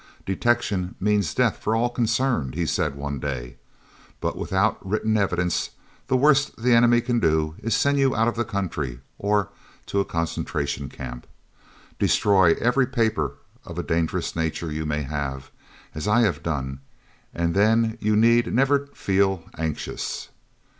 [0.25, 3.57] "Detection means death for all concerned," he said one day,
[4.19, 5.69] "but without written evidence
[6.07, 9.49] the worst the enemy can do is to send you out of the country or
[9.85, 11.27] to a Concentration Camp.
[11.99, 13.33] Destroy every paper
[13.63, 15.51] of a dangerous nature you may have,
[15.93, 16.79] as I have done,
[17.31, 20.29] and then you need never feel anxious."